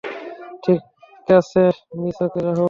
[0.63, 1.63] ঠিকাছে
[1.99, 2.59] miss okay Rahul.